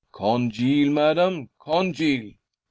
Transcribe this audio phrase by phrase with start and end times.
[0.13, 2.31] "Congeal, madam, congeal!"